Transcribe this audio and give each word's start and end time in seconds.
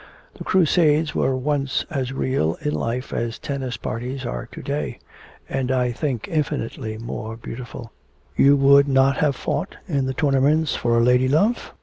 'The 0.33 0.43
crusades 0.43 1.13
were 1.13 1.37
once 1.37 1.85
as 1.91 2.11
real 2.11 2.55
in 2.61 2.73
life 2.73 3.13
as 3.13 3.37
tennis 3.37 3.77
parties 3.77 4.25
are 4.25 4.47
to 4.51 4.63
day; 4.63 4.97
and 5.47 5.71
I 5.71 5.91
think 5.91 6.27
infinitely 6.27 6.97
more 6.97 7.37
beautiful.' 7.37 7.91
'You 8.35 8.55
would 8.55 8.87
not 8.87 9.17
have 9.17 9.35
fought 9.35 9.77
in 9.87 10.07
the 10.07 10.15
tournaments 10.15 10.75
for 10.75 10.97
a 10.97 11.03
lady 11.03 11.27
love?' 11.27 11.75